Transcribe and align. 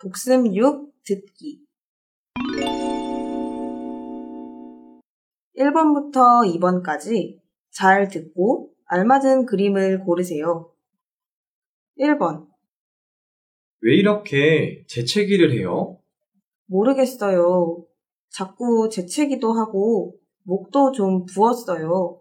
복습 0.00 0.54
6 0.54 0.92
듣기 1.04 1.66
1번부터 5.58 6.46
2번까지 6.46 7.40
잘 7.72 8.06
듣고 8.06 8.70
알맞은 8.86 9.46
그림을 9.46 10.04
고르세요. 10.04 10.72
1번 11.98 12.46
왜 13.80 13.96
이렇게 13.96 14.84
재채기를 14.86 15.52
해요? 15.58 15.98
모르겠어요. 16.66 17.84
자꾸 18.30 18.88
재채기도 18.92 19.52
하고 19.52 20.14
목도 20.44 20.92
좀 20.92 21.26
부었어요. 21.26 22.20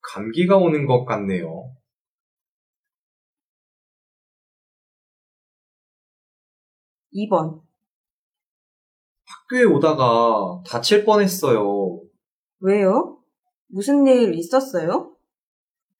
감기가 0.00 0.56
오는 0.56 0.86
것 0.86 1.04
같네요. 1.04 1.75
2번 7.16 7.62
학교에 9.24 9.64
오다가 9.64 10.62
다칠 10.66 11.04
뻔했어요. 11.04 12.00
왜요? 12.60 13.18
무슨 13.68 14.06
일 14.06 14.34
있었어요? 14.34 15.16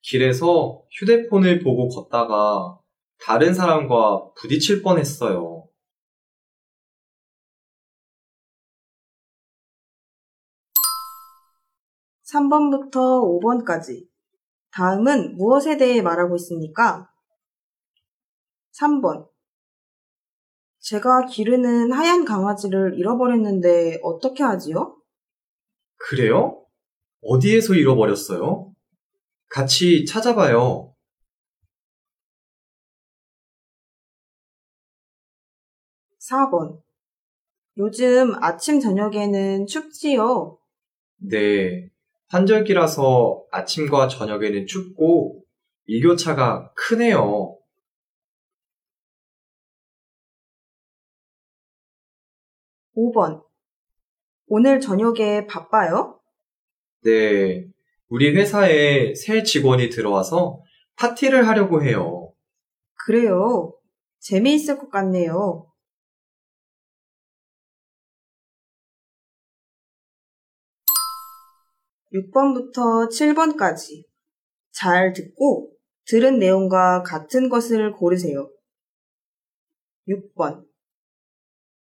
길에서 0.02 0.82
휴대폰을 0.92 1.62
보고 1.62 1.88
걷다가 1.88 2.78
다른 3.18 3.54
사람과 3.54 4.30
부딪힐 4.34 4.82
뻔했어요. 4.82 5.66
3번부터 12.32 13.22
5번까지. 13.40 14.08
다음은 14.72 15.36
무엇에 15.36 15.76
대해 15.76 16.02
말하고 16.02 16.36
있습니까? 16.36 17.08
3번. 18.80 19.35
제가 20.86 21.26
기르는 21.26 21.90
하얀 21.90 22.24
강아지를 22.24 22.96
잃어버렸는데 22.96 23.98
어떻게 24.04 24.44
하지요? 24.44 24.96
그래요? 25.96 26.64
어디에서 27.22 27.74
잃어버렸어요? 27.74 28.72
같이 29.48 30.04
찾아봐요. 30.04 30.94
4번. 36.20 36.80
요즘 37.78 38.32
아침 38.40 38.78
저녁에는 38.78 39.66
춥지요? 39.66 40.56
네. 41.16 41.88
환절기라서 42.28 43.44
아침과 43.50 44.06
저녁에는 44.06 44.68
춥고 44.68 45.42
일교차가 45.86 46.70
크네요. 46.76 47.55
5번. 52.96 53.44
오늘 54.46 54.80
저녁에 54.80 55.46
바빠요? 55.46 56.20
네. 57.04 57.66
우리 58.08 58.34
회사에 58.36 59.14
새 59.14 59.42
직원이 59.42 59.90
들어와서 59.90 60.62
파티를 60.96 61.46
하려고 61.46 61.82
해요. 61.82 62.32
그래요. 63.04 63.74
재미있을 64.20 64.78
것 64.78 64.90
같네요. 64.90 65.66
6번부터 72.12 73.08
7번까지 73.10 74.04
잘 74.72 75.12
듣고 75.12 75.72
들은 76.06 76.38
내용과 76.38 77.02
같은 77.02 77.48
것을 77.48 77.92
고르세요. 77.92 78.50
6번. 80.08 80.64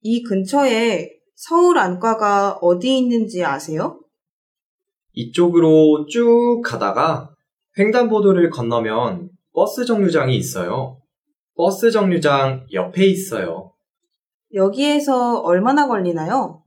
이 0.09 0.23
근처에 0.23 1.09
서울 1.35 1.77
안과가 1.77 2.59
어디 2.61 2.97
있는지 2.97 3.43
아세요? 3.43 3.99
이쪽으로 5.11 6.05
쭉 6.07 6.61
가다가 6.63 7.29
횡단보도를 7.77 8.49
건너면 8.49 9.27
버스 9.51 9.83
정류장이 9.83 10.37
있어요. 10.37 11.01
버스 11.57 11.91
정류장 11.91 12.67
옆에 12.71 13.05
있어요. 13.05 13.73
여기에서 14.53 15.41
얼마나 15.41 15.89
걸리나요? 15.89 16.63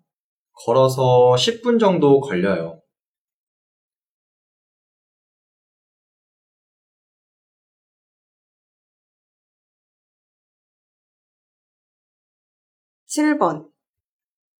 걸어서 0.66 1.34
10분 1.34 1.80
정도 1.80 2.20
걸려요. 2.20 2.79
7번. 13.10 13.66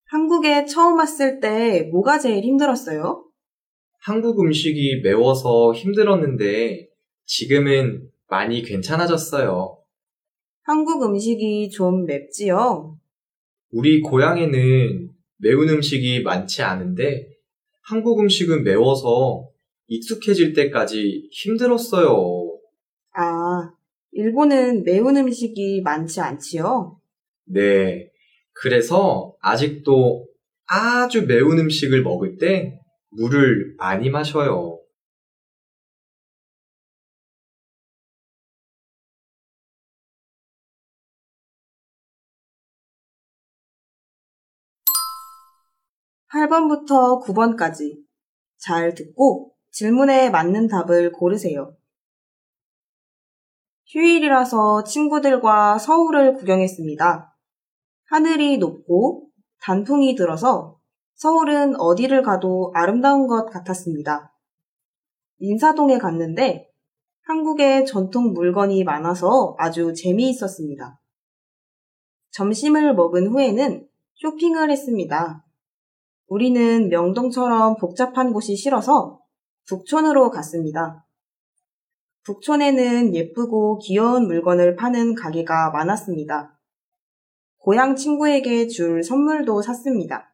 한국에 0.07 0.65
처음 0.65 0.99
왔을 0.99 1.39
때 1.39 1.89
뭐가 1.93 2.19
제일 2.19 2.43
힘들었어요? 2.43 3.25
한국 4.01 4.41
음식이 4.41 5.03
매워서 5.03 5.73
힘들었는데 5.73 6.89
지금은 7.27 8.11
많이 8.29 8.63
괜찮아졌어요. 8.63 9.79
한국 10.63 11.05
음식이 11.05 11.71
좀 11.71 12.07
맵지요? 12.07 12.99
우리 13.71 14.01
고향에는 14.01 15.11
매운 15.37 15.69
음식이 15.69 16.23
많지 16.23 16.63
않은데 16.63 17.29
한국 17.83 18.19
음식은 18.19 18.65
매워서 18.65 19.49
익숙해질 19.87 20.55
때까지 20.55 21.29
힘들었어요. 21.31 22.59
아, 23.13 23.73
일본은 24.11 24.83
매운 24.83 25.17
음식이 25.17 25.83
많지 25.83 26.21
않지요? 26.21 27.01
네. 27.45 28.10
그래서 28.61 29.35
아직도 29.41 30.27
아주 30.67 31.27
매운 31.27 31.59
음식을 31.59 32.03
먹을 32.03 32.37
때 32.37 32.79
물을 33.09 33.75
많이 33.79 34.11
마셔요. 34.11 34.79
팔번부터 46.29 47.21
9번까지 47.21 48.05
잘 48.59 48.95
듣고 48.95 49.55
질문에 49.71 50.29
맞는 50.29 50.69
답을 50.69 51.13
고르세요. 51.13 51.75
휴일이라서 53.87 54.85
친구들과 54.85 55.79
서울을 55.79 56.35
구경했습니다. 56.35 57.31
하늘이 58.11 58.59
높고 58.59 59.29
단풍이 59.63 60.17
들어서 60.17 60.81
서울은 61.15 61.77
어디를 61.79 62.23
가도 62.23 62.73
아름다운 62.75 63.29
것 63.29 63.47
같았습니다. 63.47 64.35
인사동에 65.39 65.99
갔는데 65.99 66.69
한국의 67.23 67.87
전통 67.87 68.33
물건이 68.33 68.83
많아서 68.83 69.55
아주 69.59 69.95
재미있었습니다. 69.95 71.01
점심을 72.33 72.97
먹은 72.97 73.29
후에는 73.29 73.87
쇼핑을 74.15 74.71
했습니다. 74.71 75.47
우리는 76.27 76.89
명동처럼 76.89 77.77
복잡한 77.77 78.33
곳이 78.33 78.57
싫어서 78.57 79.21
북촌으로 79.69 80.31
갔습니다. 80.31 81.07
북촌에는 82.25 83.15
예쁘고 83.15 83.79
귀여운 83.79 84.27
물건을 84.27 84.75
파는 84.75 85.15
가게가 85.15 85.71
많았습니다. 85.71 86.60
고향 87.61 87.95
친구에게 87.95 88.69
줄 88.69 89.05
선물도 89.05 89.61
샀습니다. 89.63 90.33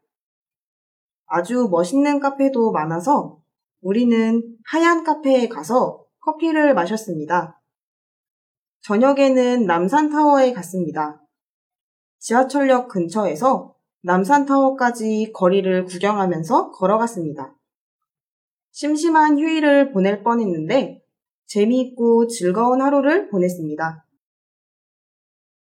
아주 1.27 1.69
멋있는 1.71 2.21
카페도 2.21 2.71
많아서 2.71 3.41
우리는 3.81 4.57
하얀 4.65 5.03
카페에 5.03 5.49
가서 5.49 6.05
커피를 6.21 6.73
마셨습니다. 6.75 7.61
저녁에는 8.83 9.67
남산타워에 9.67 10.53
갔습니다. 10.53 11.21
지하철역 12.21 12.89
근처에서 12.89 13.75
남산타워까지 14.03 15.33
거리를 15.35 15.85
구경하면서 15.85 16.71
걸어갔습니다. 16.71 17.57
심심한 18.71 19.41
휴일을 19.41 19.93
보낼 19.93 20.23
뻔했는데 20.23 21.03
재미있고 21.47 22.29
즐거운 22.29 22.81
하루를 22.81 23.29
보냈습니다. 23.31 24.06